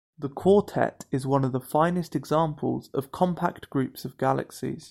The 0.17 0.29
quartet 0.29 1.05
is 1.11 1.27
one 1.27 1.45
of 1.45 1.51
the 1.51 1.59
finest 1.59 2.15
examples 2.15 2.89
of 2.91 3.11
compact 3.11 3.69
groups 3.69 4.03
of 4.03 4.17
galaxies. 4.17 4.79